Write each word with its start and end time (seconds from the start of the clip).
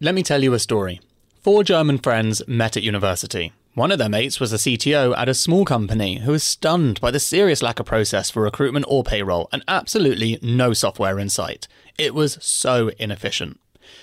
Let 0.00 0.14
me 0.14 0.22
tell 0.22 0.44
you 0.44 0.54
a 0.54 0.60
story. 0.60 1.00
Four 1.42 1.64
German 1.64 1.98
friends 1.98 2.40
met 2.46 2.76
at 2.76 2.84
university. 2.84 3.52
One 3.74 3.90
of 3.90 3.98
their 3.98 4.08
mates 4.08 4.38
was 4.38 4.52
a 4.52 4.56
CTO 4.56 5.12
at 5.18 5.28
a 5.28 5.34
small 5.34 5.64
company 5.64 6.20
who 6.20 6.30
was 6.30 6.44
stunned 6.44 7.00
by 7.00 7.10
the 7.10 7.18
serious 7.18 7.62
lack 7.62 7.80
of 7.80 7.86
process 7.86 8.30
for 8.30 8.42
recruitment 8.42 8.86
or 8.88 9.02
payroll 9.02 9.48
and 9.50 9.64
absolutely 9.66 10.38
no 10.40 10.72
software 10.72 11.18
in 11.18 11.28
sight. 11.28 11.66
It 11.98 12.14
was 12.14 12.38
so 12.40 12.92
inefficient. 13.00 13.58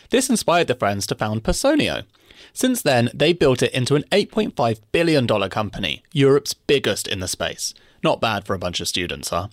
This 0.10 0.30
inspired 0.30 0.68
the 0.68 0.76
friends 0.76 1.08
to 1.08 1.16
found 1.16 1.44
Personio. 1.44 2.04
Since 2.52 2.82
then, 2.82 3.10
they 3.14 3.32
built 3.32 3.64
it 3.64 3.74
into 3.74 3.96
an 3.96 4.04
$8.5 4.12 4.82
billion 4.92 5.28
company, 5.50 6.04
Europe's 6.12 6.54
biggest 6.54 7.08
in 7.08 7.22
the 7.22 7.30
space. 7.30 7.74
Not 8.04 8.20
bad 8.20 8.46
for 8.46 8.54
a 8.54 8.60
bunch 8.60 8.82
of 8.82 8.90
students, 8.90 9.30
huh? 9.30 9.48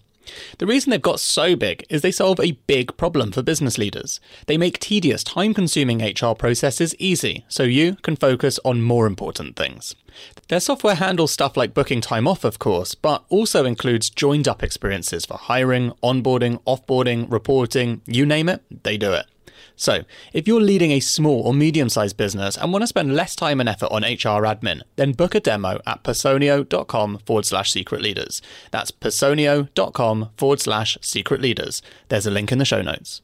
The 0.59 0.67
reason 0.67 0.91
they've 0.91 1.01
got 1.03 1.21
so 1.21 1.57
big 1.57 1.85
is 1.89 2.03
they 2.03 2.13
solve 2.13 2.41
a 2.41 2.59
big 2.67 2.97
problem 2.97 3.33
for 3.33 3.43
business 3.43 3.79
leaders. 3.79 4.21
They 4.47 4.57
make 4.57 4.79
tedious, 4.79 5.25
time 5.25 5.55
consuming 5.55 6.03
HR 6.03 6.35
processes 6.35 6.95
easy, 6.99 7.45
so 7.49 7.63
you 7.63 7.97
can 8.03 8.17
focus 8.17 8.59
on 8.65 8.83
more 8.83 9.07
important 9.07 9.57
things. 9.57 9.95
Their 10.49 10.61
software 10.61 10.97
handles 10.97 11.33
stuff 11.33 11.57
like 11.57 11.75
booking 11.75 12.01
time 12.01 12.29
off, 12.29 12.45
of 12.45 12.59
course, 12.59 12.95
but 12.95 13.25
also 13.29 13.65
includes 13.65 14.11
joined 14.11 14.47
up 14.47 14.63
experiences 14.63 15.25
for 15.25 15.39
hiring, 15.39 15.93
onboarding, 16.03 16.63
offboarding, 16.65 17.31
reporting 17.31 18.03
you 18.07 18.27
name 18.27 18.49
it, 18.49 18.63
they 18.85 18.97
do 18.97 19.13
it. 19.13 19.27
So, 19.83 20.05
if 20.33 20.47
you're 20.47 20.61
leading 20.61 20.93
a 20.93 21.01
small 21.01 21.43
or 21.43 21.53
medium 21.53 21.89
sized 21.89 22.17
business 22.17 22.57
and 22.57 22.73
want 22.73 22.85
to 22.85 22.87
spend 22.87 23.17
less 23.17 23.35
time 23.35 23.59
and 23.59 23.69
effort 23.69 23.91
on 23.91 24.05
HR 24.05 24.47
admin, 24.47 24.83
then 24.95 25.11
book 25.11 25.35
a 25.35 25.41
demo 25.41 25.81
at 25.85 26.05
personio.com 26.05 27.19
forward 27.27 27.45
slash 27.45 27.73
secret 27.73 28.01
leaders. 28.01 28.41
That's 28.71 28.93
personio.com 28.93 30.29
forward 30.37 30.61
slash 30.61 30.97
secret 31.01 31.41
leaders. 31.41 31.83
There's 32.11 32.27
a 32.27 32.31
link 32.31 32.53
in 32.53 32.59
the 32.59 32.65
show 32.65 32.81
notes. 32.81 33.23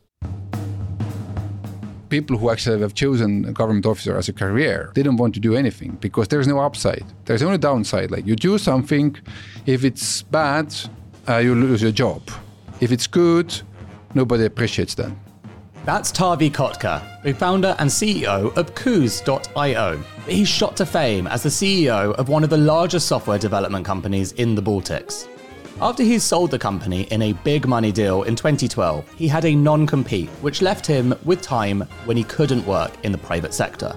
People 2.09 2.37
who 2.37 2.51
actually 2.51 2.81
have 2.81 2.95
chosen 2.95 3.45
a 3.45 3.53
government 3.53 3.87
officer 3.87 4.19
as 4.19 4.29
a 4.29 4.33
career, 4.33 4.91
they 4.97 5.05
don't 5.05 5.17
want 5.17 5.35
to 5.35 5.41
do 5.41 5.55
anything 5.55 5.93
because 6.01 6.27
there's 6.27 6.49
no 6.49 6.59
upside. 6.59 7.05
There's 7.27 7.45
only 7.45 7.59
downside. 7.59 8.11
Like 8.11 8.27
you 8.27 8.35
do 8.35 8.59
something, 8.59 9.15
if 9.65 9.85
it's 9.85 10.23
bad, 10.23 10.75
uh, 11.29 11.37
you 11.37 11.55
lose 11.55 11.83
your 11.83 11.93
job. 11.93 12.29
If 12.81 12.91
it's 12.91 13.07
good, 13.07 13.55
nobody 14.13 14.45
appreciates 14.45 14.97
that. 14.97 15.13
That's 15.89 16.13
Taavi 16.13 16.51
Kotka, 16.51 17.23
the 17.23 17.33
founder 17.33 17.75
and 17.79 17.89
CEO 17.89 18.55
of 18.59 18.75
Koos.io. 18.75 20.05
He's 20.27 20.47
shot 20.47 20.77
to 20.77 20.85
fame 20.85 21.27
as 21.27 21.43
the 21.43 21.49
CEO 21.49 22.13
of 22.17 22.29
one 22.29 22.45
of 22.45 22.51
the 22.51 22.59
largest 22.59 23.09
software 23.09 23.39
development 23.39 23.87
companies 23.87 24.33
in 24.33 24.55
the 24.55 24.61
Baltics. 24.61 25.27
After 25.81 26.03
he 26.03 26.19
sold 26.19 26.51
the 26.51 26.59
company 26.59 27.05
in 27.05 27.23
a 27.23 27.33
big 27.33 27.67
money 27.67 27.91
deal 27.91 28.25
in 28.25 28.37
2012, 28.37 29.11
he 29.15 29.27
had 29.27 29.47
a 29.47 29.55
non 29.55 29.87
compete, 29.87 30.29
which 30.43 30.61
left 30.61 30.85
him 30.85 31.15
with 31.25 31.41
time 31.41 31.81
when 32.05 32.19
he 32.19 32.25
couldn't 32.25 32.67
work 32.67 32.93
in 33.03 33.11
the 33.11 33.17
private 33.17 33.55
sector. 33.55 33.97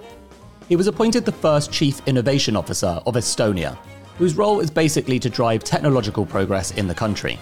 He 0.70 0.78
was 0.78 0.88
appointed 0.88 1.26
the 1.26 1.34
first 1.34 1.74
Chief 1.74 2.00
Innovation 2.08 2.56
Officer 2.56 3.02
of 3.06 3.16
Estonia, 3.16 3.78
whose 4.18 4.38
role 4.38 4.62
is 4.62 4.72
basically 4.72 5.20
to 5.20 5.30
drive 5.30 5.66
technological 5.66 6.26
progress 6.26 6.72
in 6.72 6.88
the 6.88 6.96
country. 6.96 7.38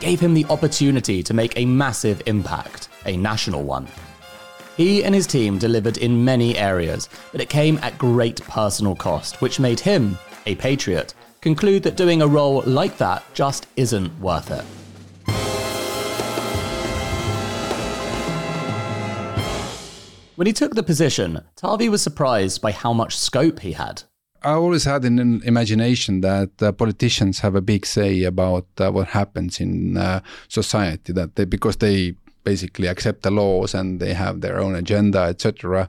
Gave 0.00 0.20
him 0.20 0.34
the 0.34 0.44
opportunity 0.50 1.22
to 1.22 1.32
make 1.32 1.56
a 1.56 1.64
massive 1.64 2.22
impact 2.26 2.89
a 3.06 3.16
national 3.16 3.62
one. 3.62 3.86
He 4.76 5.04
and 5.04 5.14
his 5.14 5.26
team 5.26 5.58
delivered 5.58 5.98
in 5.98 6.24
many 6.24 6.56
areas, 6.56 7.08
but 7.32 7.40
it 7.40 7.48
came 7.48 7.78
at 7.82 7.98
great 7.98 8.40
personal 8.42 8.94
cost, 8.94 9.40
which 9.42 9.60
made 9.60 9.80
him, 9.80 10.16
a 10.46 10.54
patriot, 10.54 11.14
conclude 11.40 11.82
that 11.82 11.96
doing 11.96 12.22
a 12.22 12.26
role 12.26 12.62
like 12.66 12.96
that 12.98 13.22
just 13.34 13.66
isn't 13.76 14.18
worth 14.20 14.50
it. 14.50 14.64
When 20.36 20.46
he 20.46 20.54
took 20.54 20.74
the 20.74 20.82
position, 20.82 21.42
Taavi 21.56 21.90
was 21.90 22.00
surprised 22.00 22.62
by 22.62 22.72
how 22.72 22.94
much 22.94 23.18
scope 23.18 23.60
he 23.60 23.72
had. 23.72 24.04
I 24.42 24.52
always 24.52 24.84
had 24.84 25.04
an 25.04 25.42
imagination 25.44 26.22
that 26.22 26.62
uh, 26.62 26.72
politicians 26.72 27.40
have 27.40 27.54
a 27.54 27.60
big 27.60 27.84
say 27.84 28.24
about 28.24 28.66
uh, 28.78 28.90
what 28.90 29.08
happens 29.08 29.60
in 29.60 29.98
uh, 29.98 30.20
society. 30.48 31.12
That 31.12 31.36
they, 31.36 31.44
because 31.44 31.76
they 31.76 32.14
basically 32.44 32.86
accept 32.86 33.22
the 33.22 33.30
laws 33.30 33.74
and 33.74 34.00
they 34.00 34.14
have 34.14 34.40
their 34.40 34.60
own 34.60 34.74
agenda, 34.74 35.20
etc. 35.20 35.88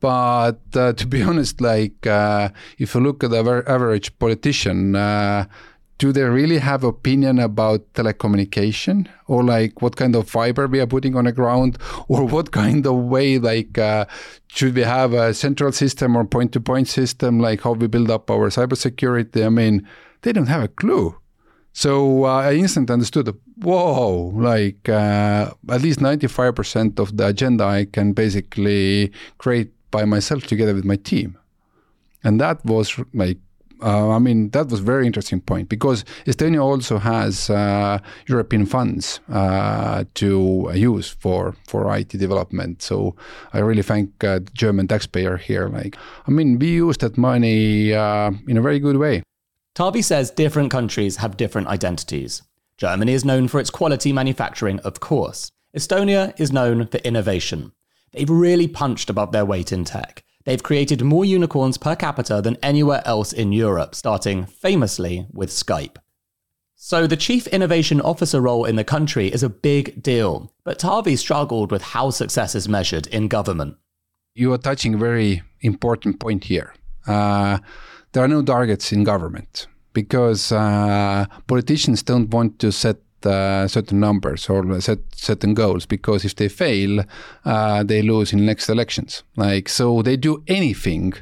But 0.00 0.60
uh, 0.74 0.92
to 0.92 1.06
be 1.06 1.22
honest, 1.28 1.60
like 1.60 2.06
uh, 2.06 2.50
if 2.78 2.94
you 2.94 3.00
look 3.00 3.24
at 3.24 3.30
the 3.30 3.64
average 3.66 4.16
politician, 4.18 4.94
uh, 4.96 5.46
do 5.98 6.12
they 6.12 6.22
really 6.22 6.58
have 6.58 6.84
opinion 6.84 7.40
about 7.40 7.92
telecommunication? 7.94 9.08
Or 9.26 9.42
like 9.42 9.82
what 9.82 9.96
kind 9.96 10.14
of 10.14 10.30
fiber 10.30 10.66
we 10.68 10.80
are 10.80 10.86
putting 10.86 11.16
on 11.16 11.24
the 11.24 11.32
ground? 11.32 11.78
Or 12.08 12.24
what 12.24 12.52
kind 12.52 12.86
of 12.86 12.94
way 12.94 13.38
like 13.38 13.76
uh, 13.76 14.06
should 14.46 14.74
we 14.74 14.82
have 14.82 15.12
a 15.12 15.34
central 15.34 15.72
system 15.72 16.16
or 16.16 16.24
point 16.24 16.52
to 16.52 16.60
point 16.60 16.88
system? 16.88 17.40
Like 17.40 17.62
how 17.62 17.72
we 17.72 17.88
build 17.88 18.10
up 18.10 18.30
our 18.30 18.48
cybersecurity? 18.48 19.44
I 19.44 19.48
mean 19.48 19.86
they 20.22 20.32
don't 20.32 20.46
have 20.46 20.62
a 20.62 20.68
clue 20.68 21.16
so 21.72 22.24
uh, 22.24 22.40
I 22.40 22.54
instantly 22.54 22.92
understood, 22.92 23.32
whoa, 23.62 24.32
like 24.34 24.88
uh, 24.88 25.52
at 25.68 25.80
least 25.80 26.00
95% 26.00 26.98
of 26.98 27.16
the 27.16 27.26
agenda 27.28 27.64
I 27.64 27.84
can 27.84 28.12
basically 28.12 29.12
create 29.38 29.70
by 29.90 30.04
myself 30.04 30.46
together 30.46 30.74
with 30.74 30.84
my 30.84 30.96
team. 30.96 31.38
And 32.24 32.40
that 32.40 32.64
was 32.64 32.98
like, 33.14 33.38
uh, 33.80 34.10
I 34.10 34.18
mean, 34.18 34.50
that 34.50 34.68
was 34.68 34.80
very 34.80 35.06
interesting 35.06 35.40
point 35.40 35.68
because 35.68 36.04
Estonia 36.26 36.60
also 36.60 36.98
has 36.98 37.48
uh, 37.48 38.00
European 38.26 38.66
funds 38.66 39.20
uh, 39.30 40.02
to 40.14 40.70
use 40.74 41.08
for, 41.08 41.54
for 41.68 41.96
IT 41.96 42.08
development. 42.08 42.82
So 42.82 43.14
I 43.52 43.60
really 43.60 43.82
thank 43.82 44.24
uh, 44.24 44.40
the 44.40 44.50
German 44.52 44.88
taxpayer 44.88 45.36
here. 45.36 45.68
Like, 45.68 45.96
I 46.26 46.32
mean, 46.32 46.58
we 46.58 46.70
use 46.70 46.96
that 46.98 47.16
money 47.16 47.92
in 47.92 48.56
a 48.56 48.60
very 48.60 48.80
good 48.80 48.96
way. 48.96 49.22
Taavi 49.74 50.02
says 50.02 50.30
different 50.30 50.70
countries 50.70 51.16
have 51.16 51.36
different 51.36 51.68
identities. 51.68 52.42
Germany 52.76 53.12
is 53.12 53.24
known 53.24 53.48
for 53.48 53.60
its 53.60 53.70
quality 53.70 54.12
manufacturing, 54.12 54.78
of 54.80 55.00
course. 55.00 55.50
Estonia 55.76 56.38
is 56.40 56.52
known 56.52 56.86
for 56.86 56.98
innovation. 56.98 57.72
They've 58.12 58.30
really 58.30 58.68
punched 58.68 59.10
above 59.10 59.32
their 59.32 59.44
weight 59.44 59.72
in 59.72 59.84
tech. 59.84 60.24
They've 60.44 60.62
created 60.62 61.02
more 61.02 61.24
unicorns 61.24 61.76
per 61.76 61.94
capita 61.94 62.40
than 62.40 62.56
anywhere 62.62 63.02
else 63.04 63.32
in 63.32 63.52
Europe, 63.52 63.94
starting 63.94 64.46
famously 64.46 65.26
with 65.32 65.50
Skype. 65.50 65.96
So 66.74 67.06
the 67.06 67.16
Chief 67.16 67.46
Innovation 67.48 68.00
Officer 68.00 68.40
role 68.40 68.64
in 68.64 68.76
the 68.76 68.84
country 68.84 69.28
is 69.28 69.42
a 69.42 69.48
big 69.48 70.00
deal, 70.02 70.52
but 70.64 70.78
Taavi 70.78 71.18
struggled 71.18 71.72
with 71.72 71.82
how 71.82 72.10
success 72.10 72.54
is 72.54 72.68
measured 72.68 73.08
in 73.08 73.28
government. 73.28 73.76
You 74.34 74.52
are 74.52 74.58
touching 74.58 74.94
a 74.94 74.98
very 74.98 75.42
important 75.60 76.20
point 76.20 76.44
here. 76.44 76.72
Uh, 77.06 77.58
there 78.12 78.24
are 78.24 78.28
no 78.28 78.42
targets 78.42 78.92
in 78.92 79.04
government 79.04 79.66
because 79.92 80.52
uh, 80.52 81.26
politicians 81.46 82.02
don't 82.02 82.30
want 82.30 82.58
to 82.58 82.70
set 82.70 82.96
uh, 83.24 83.66
certain 83.66 83.98
numbers 83.98 84.48
or 84.48 84.80
set 84.80 84.98
certain 85.12 85.54
goals 85.54 85.86
because 85.86 86.24
if 86.24 86.36
they 86.36 86.48
fail, 86.48 87.04
uh, 87.44 87.82
they 87.82 88.02
lose 88.02 88.32
in 88.32 88.46
next 88.46 88.68
elections. 88.68 89.24
Like 89.36 89.68
so, 89.68 90.02
they 90.02 90.16
do 90.16 90.42
anything 90.46 91.14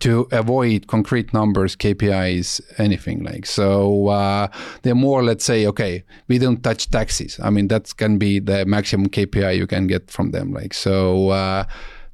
to 0.00 0.28
avoid 0.30 0.86
concrete 0.86 1.32
numbers, 1.32 1.74
KPIs, 1.74 2.60
anything 2.78 3.24
like 3.24 3.46
so. 3.46 4.08
Uh, 4.08 4.48
they're 4.82 4.94
more, 4.94 5.24
let's 5.24 5.44
say, 5.44 5.66
okay, 5.66 6.04
we 6.28 6.38
don't 6.38 6.62
touch 6.62 6.90
taxes. 6.90 7.40
I 7.42 7.50
mean, 7.50 7.68
that 7.68 7.96
can 7.96 8.18
be 8.18 8.38
the 8.38 8.64
maximum 8.64 9.08
KPI 9.08 9.56
you 9.56 9.66
can 9.66 9.86
get 9.86 10.10
from 10.10 10.30
them. 10.30 10.52
Like 10.52 10.74
so 10.74 11.30
uh, 11.30 11.64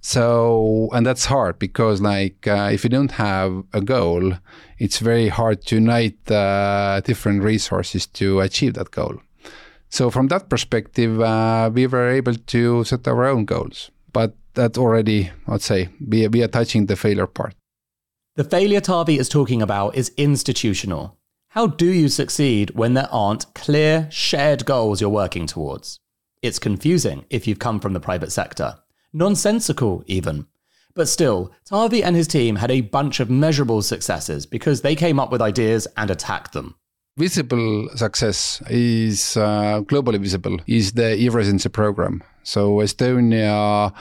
so, 0.06 0.90
and 0.92 1.06
that's 1.06 1.24
hard 1.24 1.58
because, 1.58 2.02
like, 2.02 2.46
uh, 2.46 2.68
if 2.70 2.84
you 2.84 2.90
don't 2.90 3.12
have 3.12 3.64
a 3.72 3.80
goal, 3.80 4.34
it's 4.78 4.98
very 4.98 5.28
hard 5.28 5.64
to 5.64 5.76
unite 5.76 6.30
uh, 6.30 7.00
different 7.00 7.42
resources 7.42 8.06
to 8.08 8.40
achieve 8.40 8.74
that 8.74 8.90
goal. 8.90 9.22
So, 9.88 10.10
from 10.10 10.28
that 10.28 10.50
perspective, 10.50 11.22
uh, 11.22 11.70
we 11.72 11.86
were 11.86 12.10
able 12.10 12.34
to 12.34 12.84
set 12.84 13.08
our 13.08 13.24
own 13.24 13.46
goals. 13.46 13.90
But 14.12 14.36
that 14.52 14.76
already, 14.76 15.30
I'd 15.48 15.62
say, 15.62 15.88
we, 16.06 16.28
we 16.28 16.42
are 16.42 16.48
touching 16.48 16.84
the 16.84 16.96
failure 16.96 17.26
part. 17.26 17.54
The 18.36 18.44
failure 18.44 18.82
Taavi 18.82 19.18
is 19.18 19.30
talking 19.30 19.62
about 19.62 19.96
is 19.96 20.12
institutional. 20.18 21.16
How 21.48 21.66
do 21.66 21.86
you 21.86 22.10
succeed 22.10 22.72
when 22.72 22.92
there 22.92 23.08
aren't 23.10 23.54
clear, 23.54 24.08
shared 24.10 24.66
goals 24.66 25.00
you're 25.00 25.08
working 25.08 25.46
towards? 25.46 25.96
It's 26.42 26.58
confusing 26.58 27.24
if 27.30 27.46
you've 27.46 27.58
come 27.58 27.80
from 27.80 27.94
the 27.94 28.00
private 28.00 28.32
sector 28.32 28.80
nonsensical 29.14 30.02
even. 30.06 30.46
But 30.94 31.08
still, 31.08 31.52
Taavi 31.68 32.04
and 32.04 32.14
his 32.14 32.28
team 32.28 32.56
had 32.56 32.70
a 32.70 32.82
bunch 32.82 33.18
of 33.18 33.30
measurable 33.30 33.82
successes 33.82 34.46
because 34.46 34.82
they 34.82 34.94
came 34.94 35.18
up 35.18 35.32
with 35.32 35.40
ideas 35.40 35.88
and 35.96 36.10
attacked 36.10 36.52
them. 36.52 36.74
Visible 37.16 37.88
success 37.94 38.60
is 38.68 39.36
uh, 39.36 39.80
globally 39.82 40.20
visible 40.20 40.58
is 40.66 40.92
the 40.92 41.16
e-residency 41.16 41.68
program. 41.68 42.22
So 42.42 42.78
Estonia, 42.78 43.92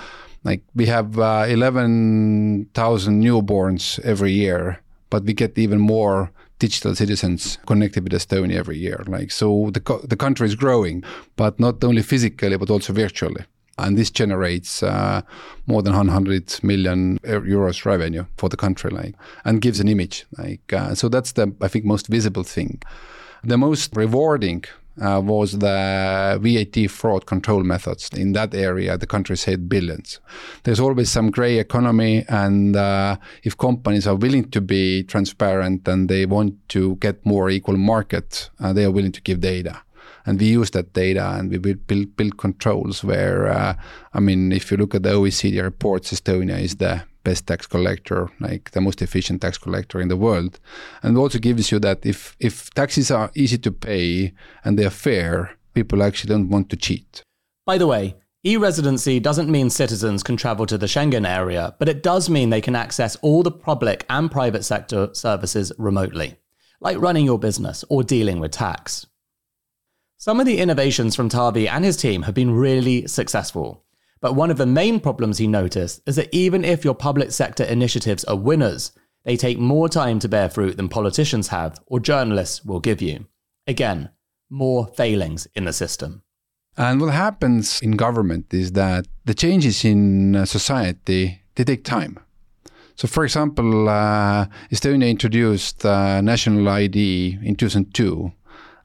like 0.44 0.64
we 0.76 0.88
have 0.88 1.18
uh, 1.18 1.46
11,000 1.48 3.24
newborns 3.24 4.00
every 4.04 4.32
year, 4.32 4.82
but 5.10 5.24
we 5.24 5.34
get 5.34 5.58
even 5.58 5.80
more 5.80 6.32
digital 6.60 6.96
citizens 6.96 7.58
connected 7.68 8.04
with 8.04 8.14
Estonia 8.14 8.56
every 8.56 8.78
year. 8.78 9.04
Like 9.08 9.32
so, 9.32 9.70
the 9.72 9.80
co- 9.80 10.02
the 10.08 10.16
country 10.16 10.48
is 10.48 10.56
growing, 10.56 11.04
but 11.36 11.60
not 11.60 11.84
only 11.84 12.02
physically 12.02 12.58
but 12.58 12.70
also 12.70 12.94
virtually. 12.94 13.46
And 13.78 13.98
this 13.98 14.12
generates 14.12 14.84
uh, 14.84 15.22
more 15.66 15.82
than 15.82 15.94
100 15.94 16.60
million 16.64 17.18
euros 17.24 17.86
revenue 17.86 18.26
for 18.38 18.50
the 18.50 18.58
country 18.58 18.92
like 18.92 19.16
and 19.46 19.62
gives 19.62 19.80
an 19.80 19.88
image 19.88 20.26
like 20.38 20.72
uh, 20.74 20.94
so 20.94 21.10
that's 21.10 21.34
the 21.34 21.54
i 21.62 21.68
think 21.68 21.86
most 21.86 22.08
visible 22.08 22.44
thing 22.44 22.82
the 23.44 23.58
most 23.58 23.96
rewarding 23.96 24.64
uh, 25.02 25.20
was 25.24 25.54
the 25.54 26.40
VAT 26.42 26.90
fraud 26.90 27.26
control 27.26 27.64
methods. 27.64 28.10
In 28.16 28.34
that 28.34 28.54
area, 28.54 28.98
the 28.98 29.08
country 29.08 29.36
saved 29.38 29.68
billions. 29.68 30.20
There's 30.64 30.80
always 30.80 31.10
some 31.10 31.32
gray 31.32 31.58
economy, 31.58 32.26
and 32.30 32.76
uh, 32.76 33.18
if 33.44 33.58
companies 33.58 34.08
are 34.08 34.16
willing 34.16 34.50
to 34.52 34.62
be 34.62 35.04
transparent 35.04 35.88
and 35.88 36.10
they 36.10 36.26
want 36.26 36.56
to 36.70 36.96
get 36.98 37.26
more 37.26 37.50
equal 37.50 37.78
market, 37.78 38.50
uh, 38.60 38.74
they 38.74 38.86
are 38.86 38.92
willing 38.92 39.12
to 39.14 39.22
give 39.22 39.40
data 39.40 39.82
and 40.26 40.40
we 40.40 40.48
use 40.48 40.72
that 40.72 40.94
data 40.94 41.36
and 41.38 41.50
we 41.50 41.58
build, 41.58 42.16
build 42.16 42.38
controls 42.38 43.04
where, 43.04 43.48
uh, 43.52 43.76
I 44.14 44.20
mean, 44.20 44.52
if 44.52 44.72
you 44.72 44.78
look 44.78 44.96
at 44.96 45.04
the 45.04 45.10
OECD 45.10 45.62
reports, 45.62 46.14
Estonia 46.14 46.60
is 46.60 46.76
the 46.78 47.04
best 47.24 47.48
tax 47.48 47.68
collector, 47.68 48.30
like 48.40 48.72
the 48.72 48.82
most 48.82 49.02
efficient 49.02 49.42
tax 49.42 49.58
collector 49.58 50.02
in 50.02 50.08
the 50.08 50.18
world. 50.18 50.60
And 51.02 51.18
it 51.18 51.20
also 51.20 51.40
gives 51.40 51.72
you 51.72 51.80
that 51.80 52.06
if, 52.06 52.36
if 52.40 52.70
taxes 52.72 53.12
are 53.12 53.32
easy 53.36 53.58
to 53.60 53.72
pay 53.72 54.34
and 54.64 54.78
they're 54.78 54.90
fair, 54.90 55.58
people 55.74 56.04
actually 56.04 56.30
don't 56.30 56.50
want 56.50 56.70
to 56.70 56.76
cheat. 56.76 57.24
By 57.66 57.78
the 57.78 57.88
way, 57.88 58.16
E 58.46 58.58
residency 58.58 59.22
doesn't 59.22 59.50
mean 59.50 59.70
citizens 59.70 60.22
can 60.22 60.36
travel 60.36 60.66
to 60.66 60.78
the 60.78 60.86
Schengen 60.86 61.26
area, 61.26 61.76
but 61.80 61.88
it 61.88 62.04
does 62.04 62.30
mean 62.30 62.50
they 62.50 62.60
can 62.60 62.76
access 62.76 63.16
all 63.18 63.42
the 63.42 63.52
public 63.52 64.06
and 64.10 64.30
private 64.30 64.66
sector 64.66 65.10
services 65.14 65.72
remotely, 65.78 66.36
like 66.82 67.00
running 67.00 67.24
your 67.24 67.40
business 67.40 67.86
or 67.90 68.04
dealing 68.04 68.42
with 68.42 68.52
tax. 68.52 69.08
Some 70.24 70.40
of 70.40 70.46
the 70.46 70.60
innovations 70.60 71.18
from 71.18 71.28
Taavi 71.28 71.68
and 71.68 71.84
his 71.84 71.98
team 71.98 72.22
have 72.22 72.34
been 72.34 72.50
really 72.50 73.06
successful. 73.08 73.84
But 74.22 74.36
one 74.36 74.52
of 74.52 74.56
the 74.56 74.66
main 74.66 75.02
problems 75.02 75.38
he 75.38 75.48
noticed 75.48 76.02
is 76.08 76.16
that 76.16 76.34
even 76.34 76.64
if 76.64 76.86
your 76.86 76.96
public 76.96 77.34
sector 77.34 77.66
initiatives 77.66 78.24
are 78.24 78.38
winners, 78.38 78.94
they 79.26 79.36
take 79.36 79.60
more 79.60 79.90
time 79.90 80.20
to 80.20 80.30
bear 80.30 80.50
fruit 80.50 80.78
than 80.78 80.88
politicians 80.88 81.50
have 81.50 81.78
or 81.88 82.00
journalists 82.00 82.64
will 82.64 82.80
give 82.80 83.02
you. 83.02 83.26
Again, 83.68 84.12
more 84.50 84.88
failings 84.96 85.46
in 85.56 85.66
the 85.66 85.74
system. 85.74 86.24
And 86.78 87.02
what 87.02 87.14
happens 87.14 87.82
in 87.82 87.98
government 87.98 88.54
is 88.54 88.72
that 88.72 89.06
the 89.26 89.34
changes 89.34 89.84
in 89.84 90.38
uh, 90.38 90.46
society 90.46 91.44
they 91.56 91.66
take 91.66 91.84
time. 91.84 92.18
So, 92.96 93.10
for 93.10 93.26
example, 93.26 93.90
uh, 93.90 94.46
Estonia 94.72 95.10
introduced 95.10 95.86
uh, 95.86 96.22
national 96.22 96.70
ID 96.70 97.40
in 97.44 97.58
2002. 97.58 98.32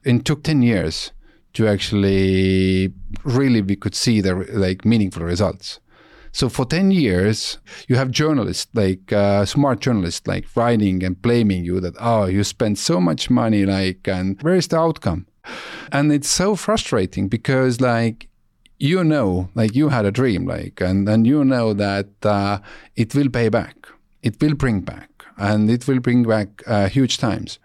It 0.02 0.24
took 0.24 0.42
10 0.42 0.62
years 0.62 1.12
to 1.54 1.66
actually 1.66 2.92
really 3.24 3.62
we 3.62 3.76
could 3.76 3.94
see 3.94 4.20
the 4.20 4.34
like 4.52 4.84
meaningful 4.84 5.22
results. 5.22 5.80
So 6.32 6.48
for 6.48 6.64
10 6.64 6.90
years, 6.90 7.58
you 7.88 7.96
have 7.96 8.10
journalists, 8.10 8.68
like 8.74 9.12
uh, 9.12 9.44
smart 9.44 9.80
journalists, 9.80 10.26
like 10.26 10.46
writing 10.54 11.02
and 11.02 11.20
blaming 11.20 11.64
you 11.64 11.80
that, 11.80 11.94
oh, 11.98 12.26
you 12.26 12.44
spent 12.44 12.78
so 12.78 13.00
much 13.00 13.30
money, 13.30 13.64
like, 13.64 14.06
and 14.06 14.40
where 14.42 14.54
is 14.54 14.68
the 14.68 14.78
outcome? 14.78 15.26
And 15.90 16.12
it's 16.12 16.28
so 16.28 16.54
frustrating 16.54 17.28
because, 17.28 17.80
like, 17.80 18.28
you 18.78 19.02
know, 19.02 19.48
like 19.54 19.74
you 19.74 19.88
had 19.88 20.04
a 20.04 20.12
dream, 20.12 20.46
like, 20.46 20.80
and, 20.80 21.08
and 21.08 21.26
you 21.26 21.44
know 21.44 21.72
that 21.72 22.08
uh, 22.22 22.58
it 22.94 23.14
will 23.14 23.30
pay 23.30 23.48
back, 23.48 23.88
it 24.22 24.40
will 24.40 24.54
bring 24.54 24.82
back, 24.82 25.24
and 25.36 25.70
it 25.70 25.88
will 25.88 26.00
bring 26.00 26.22
back 26.24 26.62
uh, 26.66 26.88
huge 26.88 27.18
times. 27.18 27.58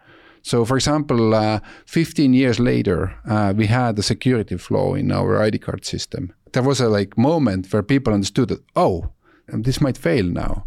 So, 0.43 0.65
for 0.65 0.75
example, 0.75 1.33
uh, 1.33 1.59
15 1.85 2.33
years 2.33 2.59
later, 2.59 3.15
uh, 3.25 3.53
we 3.55 3.67
had 3.67 3.97
a 3.97 4.03
security 4.03 4.57
flaw 4.57 4.93
in 4.93 5.11
our 5.11 5.41
ID 5.41 5.59
card 5.59 5.85
system. 5.85 6.33
There 6.51 6.63
was 6.63 6.81
a 6.81 6.89
like 6.89 7.17
moment 7.17 7.71
where 7.71 7.81
people 7.81 8.13
understood 8.13 8.49
that, 8.49 8.61
oh, 8.75 9.09
this 9.47 9.79
might 9.79 9.97
fail 9.97 10.25
now. 10.25 10.65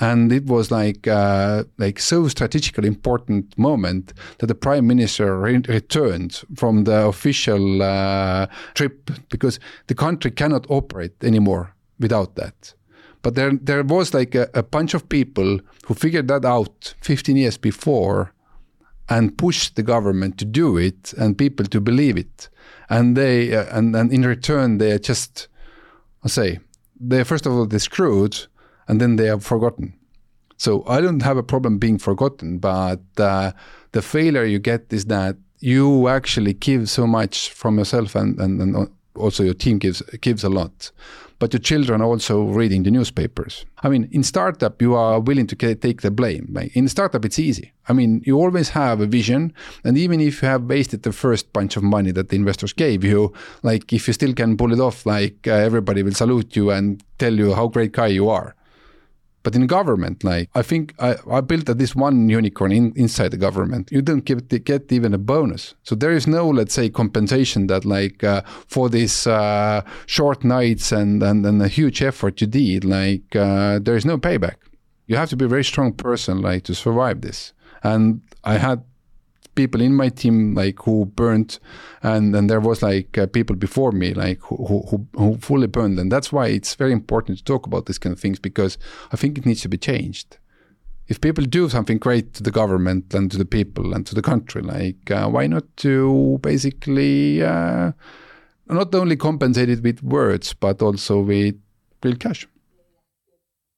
And 0.00 0.32
it 0.32 0.46
was 0.46 0.70
like 0.70 1.08
uh, 1.08 1.64
like 1.76 1.98
so 1.98 2.28
strategically 2.28 2.86
important 2.86 3.58
moment 3.58 4.12
that 4.38 4.46
the 4.46 4.54
prime 4.54 4.86
minister 4.86 5.36
re- 5.36 5.62
returned 5.68 6.40
from 6.54 6.84
the 6.84 7.06
official 7.06 7.82
uh, 7.82 8.46
trip 8.74 9.10
because 9.28 9.58
the 9.88 9.96
country 9.96 10.30
cannot 10.30 10.66
operate 10.70 11.22
anymore 11.22 11.74
without 11.98 12.36
that. 12.36 12.74
But 13.22 13.34
there 13.34 13.58
there 13.60 13.82
was 13.82 14.14
like 14.14 14.36
a, 14.36 14.48
a 14.54 14.62
bunch 14.62 14.94
of 14.94 15.08
people 15.08 15.58
who 15.86 15.94
figured 15.94 16.28
that 16.28 16.44
out 16.44 16.94
15 17.00 17.36
years 17.36 17.58
before 17.58 18.32
and 19.08 19.36
push 19.36 19.70
the 19.70 19.82
government 19.82 20.38
to 20.38 20.44
do 20.44 20.76
it 20.76 21.12
and 21.14 21.38
people 21.38 21.66
to 21.66 21.80
believe 21.80 22.16
it. 22.16 22.48
And 22.90 23.16
they 23.16 23.54
uh, 23.54 23.66
and, 23.76 23.94
and 23.96 24.12
in 24.12 24.22
return 24.22 24.78
they 24.78 24.92
are 24.92 24.98
just 24.98 25.48
I 26.24 26.28
say 26.28 26.60
they 27.00 27.24
first 27.24 27.46
of 27.46 27.52
all 27.52 27.66
they 27.66 27.78
screwed 27.78 28.46
and 28.86 29.00
then 29.00 29.16
they 29.16 29.28
are 29.28 29.40
forgotten. 29.40 29.94
So 30.56 30.84
I 30.88 31.00
don't 31.00 31.22
have 31.22 31.36
a 31.36 31.42
problem 31.42 31.78
being 31.78 31.98
forgotten, 31.98 32.58
but 32.58 33.00
uh, 33.16 33.52
the 33.92 34.02
failure 34.02 34.44
you 34.44 34.58
get 34.58 34.92
is 34.92 35.04
that 35.04 35.36
you 35.60 36.08
actually 36.08 36.54
give 36.54 36.90
so 36.90 37.06
much 37.06 37.50
from 37.50 37.78
yourself 37.78 38.14
and, 38.14 38.38
and, 38.40 38.60
and 38.60 38.90
also 39.14 39.42
your 39.42 39.54
team 39.54 39.78
gives 39.78 40.02
gives 40.20 40.44
a 40.44 40.48
lot 40.48 40.90
but 41.38 41.52
your 41.52 41.60
children 41.60 42.00
are 42.00 42.06
also 42.06 42.42
reading 42.42 42.82
the 42.82 42.90
newspapers. 42.90 43.64
I 43.82 43.88
mean, 43.88 44.08
in 44.12 44.22
startup, 44.22 44.82
you 44.82 44.94
are 44.94 45.20
willing 45.20 45.46
to 45.48 45.74
take 45.74 46.02
the 46.02 46.10
blame. 46.10 46.56
In 46.74 46.88
startup, 46.88 47.24
it's 47.24 47.38
easy. 47.38 47.72
I 47.88 47.92
mean, 47.92 48.22
you 48.26 48.36
always 48.36 48.70
have 48.70 49.00
a 49.00 49.06
vision, 49.06 49.52
and 49.84 49.96
even 49.96 50.20
if 50.20 50.42
you 50.42 50.48
have 50.48 50.64
wasted 50.64 51.02
the 51.02 51.12
first 51.12 51.52
bunch 51.52 51.76
of 51.76 51.82
money 51.82 52.10
that 52.12 52.28
the 52.28 52.36
investors 52.36 52.72
gave 52.72 53.04
you, 53.04 53.32
like 53.62 53.92
if 53.92 54.06
you 54.06 54.12
still 54.12 54.34
can 54.34 54.56
pull 54.56 54.72
it 54.72 54.80
off, 54.80 55.06
like 55.06 55.46
uh, 55.46 55.52
everybody 55.52 56.02
will 56.02 56.12
salute 56.12 56.56
you 56.56 56.70
and 56.70 57.02
tell 57.18 57.32
you 57.32 57.54
how 57.54 57.68
great 57.68 57.92
guy 57.92 58.08
you 58.08 58.28
are. 58.28 58.54
But 59.42 59.54
in 59.54 59.66
government, 59.66 60.24
like 60.24 60.50
I 60.54 60.62
think 60.62 60.94
I, 60.98 61.16
I 61.30 61.40
built 61.40 61.66
this 61.66 61.94
one 61.94 62.28
unicorn 62.28 62.72
in, 62.72 62.92
inside 62.96 63.30
the 63.30 63.36
government. 63.36 63.90
You 63.90 64.02
don't 64.02 64.24
get 64.24 64.48
get 64.64 64.92
even 64.92 65.14
a 65.14 65.18
bonus. 65.18 65.74
So 65.82 65.94
there 65.94 66.12
is 66.12 66.26
no, 66.26 66.48
let's 66.48 66.74
say, 66.74 66.90
compensation 66.90 67.68
that 67.68 67.84
like 67.84 68.24
uh, 68.24 68.42
for 68.66 68.88
these 68.88 69.26
uh, 69.26 69.82
short 70.06 70.44
nights 70.44 70.92
and, 70.92 71.22
and 71.22 71.46
and 71.46 71.62
a 71.62 71.68
huge 71.68 72.02
effort 72.02 72.40
you 72.40 72.46
did. 72.46 72.84
Like 72.84 73.34
uh, 73.36 73.78
there 73.78 73.96
is 73.96 74.04
no 74.04 74.18
payback. 74.18 74.56
You 75.06 75.16
have 75.16 75.30
to 75.30 75.36
be 75.36 75.46
a 75.46 75.48
very 75.48 75.64
strong 75.64 75.92
person 75.92 76.42
like 76.42 76.64
to 76.64 76.74
survive 76.74 77.20
this. 77.20 77.52
And 77.82 78.20
I 78.44 78.58
had 78.58 78.82
people 79.58 79.80
in 79.80 79.92
my 79.92 80.08
team 80.08 80.54
like 80.54 80.78
who 80.84 81.04
burned 81.04 81.58
and 82.02 82.34
and 82.36 82.48
there 82.48 82.60
was 82.60 82.80
like 82.80 83.18
uh, 83.18 83.26
people 83.26 83.56
before 83.56 83.90
me 83.90 84.14
like 84.14 84.40
who, 84.46 84.56
who 84.88 84.96
who 85.18 85.36
fully 85.48 85.66
burned. 85.66 85.98
And 85.98 86.12
that's 86.12 86.30
why 86.32 86.46
it's 86.46 86.76
very 86.76 86.92
important 86.92 87.38
to 87.38 87.44
talk 87.44 87.66
about 87.66 87.86
these 87.86 87.98
kind 87.98 88.12
of 88.14 88.20
things 88.20 88.38
because 88.38 88.78
i 89.12 89.16
think 89.16 89.36
it 89.36 89.46
needs 89.46 89.62
to 89.62 89.68
be 89.68 89.78
changed. 89.90 90.38
If 91.08 91.20
people 91.20 91.44
do 91.44 91.68
something 91.68 91.98
great 91.98 92.34
to 92.34 92.42
the 92.42 92.56
government 92.60 93.14
and 93.14 93.30
to 93.32 93.38
the 93.38 93.50
people 93.58 93.94
and 93.94 94.06
to 94.06 94.14
the 94.14 94.26
country 94.30 94.62
like 94.62 95.10
uh, 95.10 95.26
why 95.34 95.48
not 95.48 95.64
to 95.78 96.38
basically 96.50 97.42
uh, 97.42 97.92
not 98.78 98.94
only 98.94 99.16
compensate 99.16 99.70
it 99.74 99.82
with 99.82 100.02
words 100.02 100.54
but 100.54 100.82
also 100.82 101.14
with 101.20 101.56
real 102.04 102.16
cash? 102.16 102.46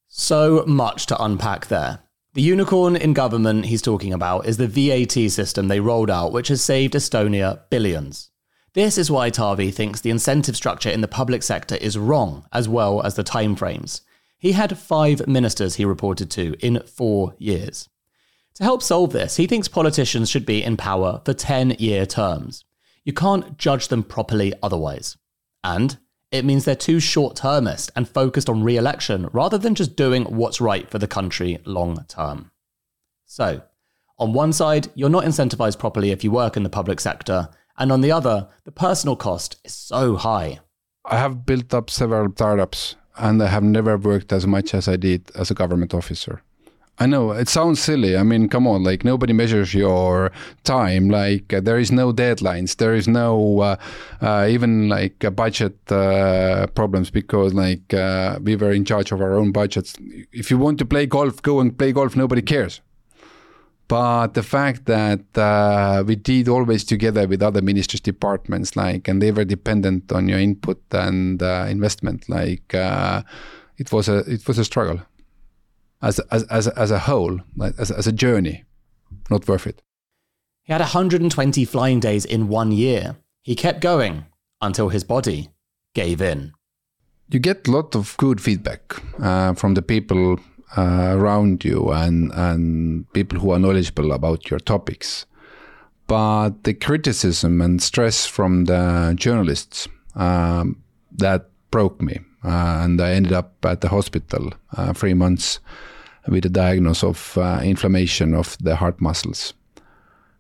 So 0.09 0.65
much 0.67 1.07
to 1.07 1.23
unpack 1.23 1.69
there 1.69 2.10
the 2.33 2.43
unicorn 2.43 2.95
in 2.95 3.13
government 3.13 3.67
he's 3.67 3.83
talking 3.83 4.13
about 4.13 4.47
is 4.47 4.57
the 4.57 4.69
VAT 4.69 5.31
system 5.31 5.67
they 5.69 5.81
rolled 5.81 6.11
out, 6.11 6.33
which 6.33 6.49
has 6.49 6.63
saved 6.63 6.95
Estonia 6.95 7.61
billions. 7.71 8.31
This 8.73 8.97
is 8.97 9.11
why 9.11 9.31
Taavi 9.31 9.75
thinks 9.75 10.01
the 10.01 10.11
incentive 10.11 10.55
structure 10.55 10.91
in 10.91 11.01
the 11.01 11.09
public 11.09 11.43
sector 11.43 11.75
is 11.75 11.99
wrong, 11.99 12.47
as 12.53 12.69
well 12.69 13.03
as 13.03 13.17
the 13.17 13.25
timeframes. 13.25 14.03
He 14.39 14.53
had 14.53 14.79
five 14.79 15.27
ministers 15.27 15.75
he 15.75 15.85
reported 15.85 16.31
to 16.33 16.55
in 16.61 16.81
four 16.87 17.35
years. 17.39 17.89
To 18.55 18.63
help 18.63 18.83
solve 18.83 19.13
this, 19.13 19.37
he 19.37 19.49
thinks 19.49 19.67
politicians 19.67 20.31
should 20.31 20.47
be 20.47 20.63
in 20.63 20.77
power 20.77 21.21
for 21.25 21.35
10 21.35 21.71
year 21.81 22.07
terms. 22.07 22.65
You 23.05 23.13
can't 23.13 23.59
judge 23.59 23.89
them 23.89 24.05
properly 24.05 24.53
otherwise. 24.63 25.17
And 25.65 25.99
it 26.31 26.45
means 26.45 26.65
they're 26.65 26.77
too 26.77 27.01
short 27.01 27.37
termist 27.37 27.91
and 27.97 28.09
focused 28.09 28.49
on 28.49 28.63
re 28.63 28.77
election 28.77 29.29
rather 29.33 29.59
than 29.59 29.75
just 29.75 29.97
doing 29.97 30.25
what's 30.25 30.61
right 30.61 30.89
for 30.89 30.99
the 30.99 31.09
country 31.09 31.59
long 31.65 32.05
term. 32.09 32.51
So, 33.27 33.63
on 34.19 34.33
one 34.33 34.53
side, 34.53 34.89
you're 34.95 35.09
not 35.09 35.25
incentivized 35.25 35.79
properly 35.79 36.11
if 36.11 36.23
you 36.23 36.31
work 36.31 36.57
in 36.57 36.63
the 36.63 36.69
public 36.69 37.01
sector, 37.01 37.49
and 37.79 37.91
on 37.91 38.01
the 38.01 38.13
other, 38.13 38.49
the 38.65 38.73
personal 38.73 39.17
cost 39.17 39.57
is 39.65 39.75
so 39.75 40.17
high. 40.17 40.61
I 41.05 41.17
have 41.17 41.47
built 41.47 41.73
up 41.73 41.89
several 41.89 42.31
startups 42.31 42.97
and 43.17 43.43
I 43.43 43.47
have 43.47 43.63
never 43.63 43.97
worked 43.97 44.33
as 44.33 44.47
much 44.47 44.75
as 44.75 44.89
I 44.89 44.97
did 44.97 45.31
as 45.35 45.51
a 45.51 45.55
government 45.55 45.95
officer. 45.95 46.43
I 47.03 47.07
know 47.07 47.31
it 47.33 47.49
sounds 47.49 47.81
silly. 47.81 48.15
I 48.15 48.23
mean, 48.23 48.51
come 48.51 48.67
on, 48.67 48.83
like 48.85 49.05
nobody 49.05 49.33
measures 49.33 49.73
your 49.73 50.31
time. 50.65 51.09
Like 51.09 51.51
uh, 51.51 51.61
there 51.61 51.79
is 51.79 51.91
no 51.91 52.13
deadlines. 52.13 52.77
There 52.77 52.95
is 52.95 53.09
no 53.09 53.61
uh, 53.61 53.77
uh, 54.21 54.47
even 54.51 54.91
like 54.91 55.25
uh, 55.25 55.31
budget 55.31 55.79
uh, 55.91 56.67
problems 56.75 57.11
because 57.11 57.55
like 57.55 57.95
uh, 57.95 58.39
we 58.43 58.55
were 58.55 58.73
in 58.73 58.85
charge 58.85 59.13
of 59.13 59.23
our 59.23 59.35
own 59.35 59.51
budgets. 59.51 59.95
If 60.31 60.51
you 60.51 60.59
want 60.59 60.79
to 60.81 60.85
play 60.85 61.07
golf, 61.07 61.41
go 61.41 61.61
and 61.61 61.77
play 61.77 61.93
golf. 61.93 62.17
Nobody 62.17 62.43
cares. 62.43 62.83
but 63.89 64.35
the 64.35 64.43
fact 64.43 64.85
that 64.87 65.25
we 66.07 66.15
did 66.15 66.49
always 66.49 66.85
together 66.85 67.27
with 67.27 67.43
other 67.43 67.63
ministries 67.63 68.01
departments 68.01 68.77
like 68.77 69.09
and 69.09 69.21
they 69.21 69.33
were 69.33 69.45
dependent 69.45 70.13
on 70.13 70.29
your 70.29 70.39
input 70.39 70.81
and 70.93 71.43
investment 71.77 72.29
like 72.29 72.73
it 73.83 73.89
was 73.91 74.09
a 74.09 74.19
it 74.35 74.47
was 74.47 74.59
a 74.59 74.65
struggle 74.65 75.01
as 76.03 76.19
as 76.31 76.45
as, 76.45 76.69
as 76.69 76.91
a 76.91 77.01
whole 77.01 77.41
like 77.57 77.75
as, 77.79 77.91
as 77.91 78.07
a 78.07 78.13
journey 78.13 78.65
not 79.31 79.47
worth 79.49 79.67
it. 79.67 79.83
He 80.63 80.73
had 80.73 80.81
120 80.81 81.65
flying 81.65 82.01
days 82.01 82.25
in 82.25 82.49
one 82.49 82.73
year. 82.73 83.17
He 83.43 83.55
kept 83.55 83.81
going 83.81 84.27
until 84.61 84.89
his 84.91 85.05
body 85.05 85.49
gave 85.95 86.21
in. 86.21 86.53
You 87.29 87.39
get 87.39 87.67
a 87.67 87.71
lot 87.71 87.95
of 87.95 88.17
good 88.19 88.41
feedback 88.41 88.95
uh, 89.23 89.55
from 89.55 89.75
the 89.75 89.83
people 89.83 90.39
uh, 90.77 91.15
around 91.17 91.65
you 91.65 91.91
and 91.91 92.33
and 92.33 93.13
people 93.13 93.39
who 93.39 93.51
are 93.53 93.59
knowledgeable 93.59 94.13
about 94.13 94.51
your 94.51 94.61
topics. 94.61 95.27
But 96.07 96.65
the 96.65 96.75
criticism 96.75 97.61
and 97.61 97.81
stress 97.81 98.27
from 98.27 98.65
the 98.65 99.15
journalists 99.17 99.89
um, 100.17 100.83
that 101.13 101.51
broke 101.71 102.03
me, 102.03 102.19
and 102.43 103.01
I 103.01 103.13
ended 103.13 103.33
up 103.33 103.53
at 103.65 103.81
the 103.81 103.89
hospital 103.89 104.53
uh, 104.77 104.93
three 104.93 105.15
months 105.15 105.61
with 106.29 106.45
a 106.45 106.51
diagnosis 106.51 107.05
of 107.05 107.39
uh, 107.39 107.61
inflammation 107.63 108.35
of 108.35 108.57
the 108.61 108.77
heart 108.77 109.01
muscles. 109.01 109.55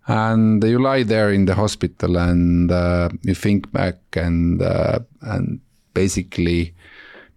And 0.06 0.62
you 0.64 0.78
lie 0.78 1.02
there 1.02 1.30
in 1.30 1.44
the 1.44 1.54
hospital 1.54 2.16
and 2.16 2.70
uh, 2.70 3.10
you 3.22 3.34
think 3.34 3.70
back 3.70 3.96
and 4.14 4.60
uh, 4.60 5.00
and 5.20 5.60
basically 5.94 6.74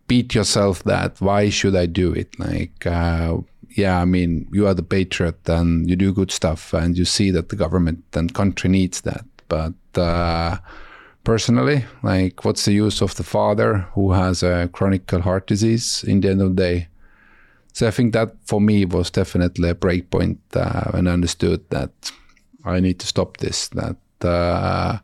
beat 0.08 0.34
yourself 0.34 0.84
that 0.84 1.20
why 1.22 1.50
should 1.50 1.76
I 1.76 1.86
do 1.86 2.14
it? 2.14 2.38
Like, 2.40 2.86
uh, 2.86 3.38
yeah, 3.70 4.00
I 4.00 4.06
mean, 4.06 4.48
you 4.52 4.68
are 4.68 4.74
the 4.74 4.84
patriot 4.84 5.48
and 5.48 5.90
you 5.90 5.96
do 5.96 6.14
good 6.14 6.32
stuff, 6.32 6.74
and 6.74 6.98
you 6.98 7.06
see 7.06 7.32
that 7.32 7.50
the 7.50 7.56
government 7.56 8.04
and 8.14 8.34
country 8.34 8.70
needs 8.70 9.02
that. 9.02 9.26
But 9.48 9.74
uh, 9.96 10.58
personally, 11.24 11.86
like, 12.02 12.46
what's 12.46 12.66
the 12.66 12.74
use 12.74 13.02
of 13.02 13.16
the 13.16 13.24
father 13.24 13.88
who 13.94 14.12
has 14.12 14.44
a 14.44 14.70
chronic 14.72 15.10
heart 15.10 15.48
disease 15.48 16.04
in 16.04 16.22
the 16.22 16.30
end 16.30 16.42
of 16.42 16.56
the 16.56 16.64
day? 16.64 16.88
So 17.74 17.88
I 17.88 17.92
think 17.92 18.14
that 18.14 18.36
for 18.46 18.62
me 18.62 18.86
was 18.86 19.10
definitely 19.10 19.70
a 19.70 19.76
breakpoint 19.76 20.38
uh, 20.56 20.92
I 20.94 20.98
understood 21.00 21.68
that 21.70 21.92
I 22.64 22.80
need 22.80 23.00
to 23.00 23.08
stop 23.08 23.38
this. 23.38 23.70
That 23.70 23.98
uh, 24.24 25.00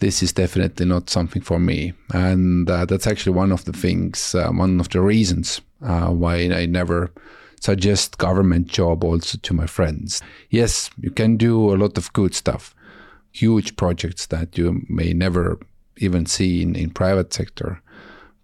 this 0.00 0.22
is 0.22 0.32
definitely 0.32 0.86
not 0.86 1.08
something 1.08 1.42
for 1.42 1.60
me. 1.60 1.92
And 2.12 2.68
uh, 2.68 2.84
that's 2.84 3.06
actually 3.06 3.36
one 3.36 3.52
of 3.52 3.64
the 3.64 3.72
things, 3.72 4.34
uh, 4.34 4.50
one 4.50 4.80
of 4.80 4.88
the 4.88 5.00
reasons 5.00 5.60
uh, 5.82 6.08
why 6.08 6.36
I 6.36 6.66
never 6.66 7.12
suggest 7.60 8.18
government 8.18 8.66
job 8.66 9.04
also 9.04 9.38
to 9.38 9.54
my 9.54 9.66
friends. 9.66 10.22
Yes, 10.48 10.90
you 11.00 11.10
can 11.10 11.36
do 11.36 11.72
a 11.72 11.76
lot 11.76 11.96
of 11.98 12.12
good 12.12 12.34
stuff, 12.34 12.74
huge 13.32 13.76
projects 13.76 14.26
that 14.26 14.58
you 14.58 14.82
may 14.88 15.12
never 15.12 15.58
even 15.98 16.26
see 16.26 16.62
in, 16.62 16.74
in 16.74 16.90
private 16.90 17.32
sector, 17.32 17.82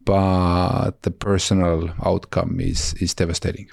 but 0.05 1.02
the 1.02 1.11
personal 1.11 1.90
outcome 2.05 2.61
is, 2.61 2.95
is 2.95 3.14
devastating. 3.14 3.69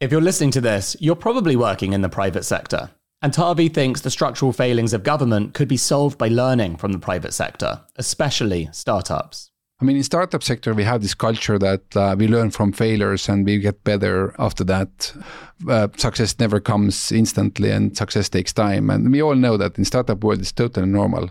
If 0.00 0.12
you're 0.12 0.20
listening 0.20 0.50
to 0.52 0.60
this, 0.60 0.96
you're 1.00 1.16
probably 1.16 1.56
working 1.56 1.92
in 1.92 2.02
the 2.02 2.08
private 2.08 2.44
sector. 2.44 2.90
And 3.22 3.32
Taavi 3.32 3.72
thinks 3.72 4.02
the 4.02 4.10
structural 4.10 4.52
failings 4.52 4.92
of 4.92 5.02
government 5.02 5.54
could 5.54 5.68
be 5.68 5.78
solved 5.78 6.18
by 6.18 6.28
learning 6.28 6.76
from 6.76 6.92
the 6.92 6.98
private 6.98 7.32
sector, 7.32 7.80
especially 7.96 8.68
startups. 8.72 9.50
I 9.78 9.84
mean, 9.84 9.98
in 9.98 10.04
startup 10.04 10.42
sector, 10.42 10.72
we 10.72 10.84
have 10.84 11.02
this 11.02 11.12
culture 11.12 11.58
that 11.58 11.94
uh, 11.94 12.16
we 12.18 12.28
learn 12.28 12.50
from 12.50 12.72
failures 12.72 13.28
and 13.28 13.44
we 13.44 13.58
get 13.58 13.84
better 13.84 14.34
after 14.38 14.64
that. 14.64 15.12
Uh, 15.68 15.88
success 15.98 16.38
never 16.38 16.60
comes 16.60 17.12
instantly, 17.12 17.70
and 17.70 17.94
success 17.94 18.30
takes 18.30 18.54
time. 18.54 18.88
And 18.88 19.12
we 19.12 19.22
all 19.22 19.34
know 19.34 19.58
that 19.58 19.76
in 19.76 19.84
startup 19.84 20.24
world, 20.24 20.40
it's 20.40 20.52
totally 20.52 20.86
normal. 20.86 21.28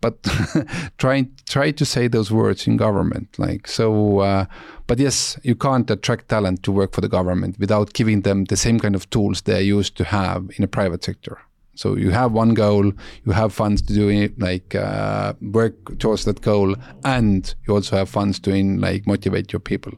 But 0.00 0.22
try 0.98 1.26
try 1.48 1.72
to 1.72 1.84
say 1.84 2.06
those 2.06 2.30
words 2.30 2.68
in 2.68 2.76
government, 2.76 3.36
like 3.38 3.66
so. 3.66 4.20
Uh, 4.20 4.44
but 4.86 5.00
yes, 5.00 5.36
you 5.42 5.56
can't 5.56 5.90
attract 5.90 6.28
talent 6.28 6.62
to 6.62 6.72
work 6.72 6.94
for 6.94 7.00
the 7.00 7.08
government 7.08 7.58
without 7.58 7.92
giving 7.92 8.22
them 8.22 8.44
the 8.44 8.56
same 8.56 8.78
kind 8.78 8.94
of 8.94 9.10
tools 9.10 9.42
they 9.42 9.62
used 9.62 9.96
to 9.96 10.04
have 10.04 10.48
in 10.56 10.62
a 10.62 10.68
private 10.68 11.02
sector. 11.02 11.38
So 11.80 11.96
you 11.96 12.10
have 12.10 12.32
one 12.32 12.52
goal, 12.52 12.92
you 13.24 13.32
have 13.32 13.54
funds 13.54 13.80
to 13.80 13.94
do 13.94 14.10
it, 14.10 14.38
like 14.38 14.74
uh, 14.74 15.32
work 15.40 15.98
towards 15.98 16.26
that 16.26 16.42
goal, 16.42 16.76
and 17.04 17.54
you 17.66 17.72
also 17.72 17.96
have 17.96 18.10
funds 18.10 18.38
to 18.40 18.50
in, 18.50 18.82
like 18.82 19.06
motivate 19.06 19.50
your 19.50 19.60
people. 19.60 19.94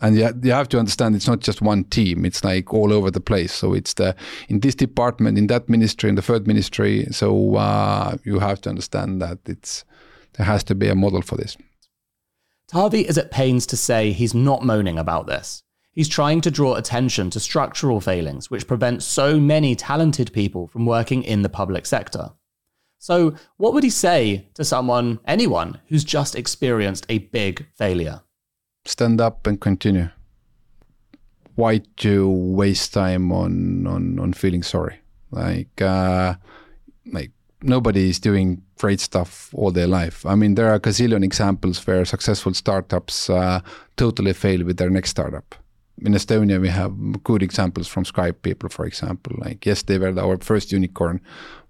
And 0.00 0.16
you, 0.16 0.28
you 0.40 0.52
have 0.52 0.68
to 0.68 0.78
understand 0.78 1.16
it's 1.16 1.26
not 1.26 1.40
just 1.40 1.62
one 1.62 1.82
team; 1.82 2.24
it's 2.24 2.44
like 2.44 2.72
all 2.72 2.92
over 2.92 3.10
the 3.10 3.20
place. 3.20 3.52
So 3.52 3.74
it's 3.74 3.94
the 3.94 4.14
in 4.48 4.60
this 4.60 4.76
department, 4.76 5.36
in 5.36 5.48
that 5.48 5.68
ministry, 5.68 6.08
in 6.08 6.14
the 6.14 6.22
third 6.22 6.46
ministry. 6.46 7.08
So 7.10 7.56
uh, 7.56 8.18
you 8.22 8.38
have 8.38 8.60
to 8.60 8.68
understand 8.68 9.20
that 9.20 9.38
it's 9.46 9.84
there 10.34 10.46
has 10.46 10.62
to 10.64 10.76
be 10.76 10.88
a 10.88 10.94
model 10.94 11.22
for 11.22 11.36
this. 11.36 11.56
Taavi 12.70 13.02
is 13.04 13.18
at 13.18 13.32
pains 13.32 13.66
to 13.66 13.76
say 13.76 14.12
he's 14.12 14.32
not 14.32 14.64
moaning 14.64 14.96
about 14.96 15.26
this. 15.26 15.64
He's 15.92 16.08
trying 16.08 16.40
to 16.40 16.50
draw 16.50 16.74
attention 16.76 17.28
to 17.30 17.40
structural 17.40 18.00
failings 18.00 18.50
which 18.50 18.66
prevent 18.66 19.02
so 19.02 19.38
many 19.38 19.76
talented 19.76 20.32
people 20.32 20.66
from 20.66 20.86
working 20.86 21.22
in 21.22 21.42
the 21.42 21.50
public 21.50 21.84
sector. 21.84 22.30
So, 22.98 23.34
what 23.56 23.74
would 23.74 23.84
he 23.84 23.90
say 23.90 24.48
to 24.54 24.64
someone, 24.64 25.18
anyone, 25.26 25.80
who's 25.88 26.04
just 26.04 26.34
experienced 26.34 27.04
a 27.08 27.18
big 27.18 27.66
failure? 27.76 28.22
Stand 28.86 29.20
up 29.20 29.46
and 29.46 29.60
continue. 29.60 30.08
Why 31.56 31.82
to 31.98 32.30
waste 32.30 32.94
time 32.94 33.30
on 33.30 33.86
on, 33.86 34.18
on 34.18 34.32
feeling 34.32 34.62
sorry? 34.62 35.00
Like, 35.30 35.82
uh, 35.82 36.36
like 37.04 37.32
nobody 37.62 38.08
is 38.08 38.18
doing 38.18 38.62
great 38.78 39.00
stuff 39.00 39.50
all 39.52 39.70
their 39.70 39.86
life. 39.86 40.24
I 40.24 40.34
mean, 40.34 40.54
there 40.54 40.70
are 40.72 40.80
gazillion 40.80 41.24
examples 41.24 41.86
where 41.86 42.04
successful 42.04 42.54
startups 42.54 43.28
uh, 43.28 43.60
totally 43.96 44.32
fail 44.32 44.64
with 44.64 44.78
their 44.78 44.90
next 44.90 45.10
startup. 45.10 45.54
In 46.04 46.14
Estonia, 46.14 46.60
we 46.60 46.68
have 46.68 47.22
good 47.22 47.44
examples 47.44 47.86
from 47.86 48.04
Skype 48.04 48.42
people, 48.42 48.68
for 48.68 48.84
example. 48.86 49.36
Like, 49.38 49.64
yes, 49.64 49.82
they 49.82 49.98
were 49.98 50.18
our 50.18 50.36
first 50.38 50.72
unicorn, 50.72 51.20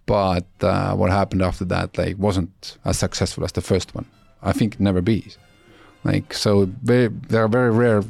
but 0.06 0.46
uh, 0.62 0.94
what 0.94 1.10
happened 1.10 1.42
after 1.42 1.66
that, 1.66 1.98
like, 1.98 2.16
wasn't 2.16 2.78
as 2.86 2.98
successful 2.98 3.44
as 3.44 3.52
the 3.52 3.60
first 3.60 3.94
one. 3.94 4.06
I 4.42 4.52
think 4.52 4.80
never 4.80 5.02
be. 5.02 5.26
Like, 6.02 6.32
so 6.32 6.70
very, 6.82 7.08
there 7.08 7.44
are 7.44 7.48
very 7.48 7.70
rare, 7.70 8.02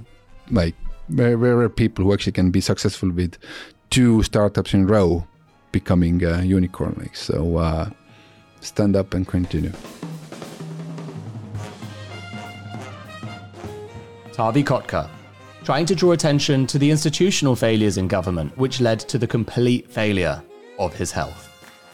like, 0.50 0.76
very, 1.08 1.34
very 1.34 1.56
rare 1.56 1.68
people 1.68 2.04
who 2.04 2.12
actually 2.12 2.32
can 2.32 2.52
be 2.52 2.60
successful 2.60 3.10
with 3.10 3.36
two 3.90 4.22
startups 4.22 4.72
in 4.74 4.86
row 4.86 5.26
becoming 5.72 6.22
a 6.22 6.42
unicorn. 6.42 6.94
Like, 6.98 7.16
so 7.16 7.56
uh, 7.56 7.90
stand 8.60 8.94
up 8.94 9.12
and 9.12 9.26
continue. 9.26 9.72
Taavi 14.32 14.64
Kotka, 14.64 15.10
trying 15.64 15.86
to 15.86 15.94
draw 15.94 16.12
attention 16.12 16.66
to 16.66 16.78
the 16.78 16.90
institutional 16.90 17.56
failures 17.56 17.98
in 17.98 18.08
government, 18.08 18.56
which 18.56 18.80
led 18.80 19.00
to 19.00 19.18
the 19.18 19.26
complete 19.26 19.90
failure 19.90 20.42
of 20.78 20.94
his 20.94 21.12
health. 21.12 21.48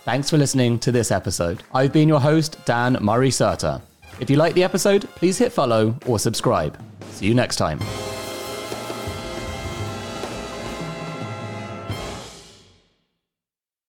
Thanks 0.05 0.31
for 0.31 0.39
listening 0.39 0.79
to 0.81 0.93
this 0.93 1.11
episode. 1.11 1.63
I've 1.75 1.93
been 1.93 2.09
your 2.09 2.21
host, 2.21 2.59
Dan 2.65 2.97
Murray 3.01 3.31
Serter. 3.31 3.83
If 4.21 4.31
you 4.31 4.37
like 4.37 4.55
the 4.55 4.65
episode, 4.65 5.09
please 5.17 5.39
hit 5.39 5.53
follow 5.53 5.95
or 6.07 6.19
subscribe. 6.19 6.83
See 7.11 7.27
you 7.27 7.35
next 7.35 7.57
time. 7.57 7.79